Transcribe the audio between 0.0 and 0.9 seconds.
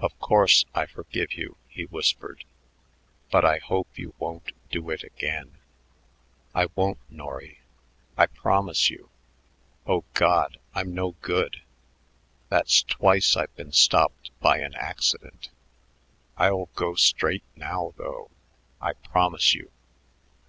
"Of course, I